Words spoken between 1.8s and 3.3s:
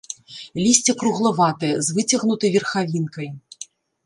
з выцягнутай верхавінкай.